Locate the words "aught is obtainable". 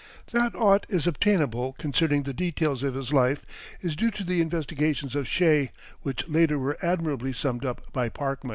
0.55-1.73